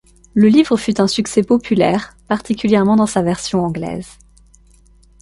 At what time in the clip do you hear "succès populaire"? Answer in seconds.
1.07-2.17